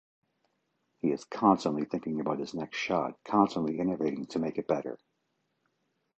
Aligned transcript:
He 1.01 1.11
is 1.11 1.25
constantly 1.25 1.85
thinking 1.85 2.19
about 2.21 2.39
his 2.39 2.55
next 2.55 2.75
shot, 2.77 3.19
constantly 3.23 3.77
innovating 3.79 4.25
to 4.29 4.39
make 4.39 4.57
it 4.57 4.67
better. 4.67 4.97